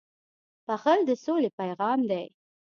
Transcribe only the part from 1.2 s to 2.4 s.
سولې پیغام دی.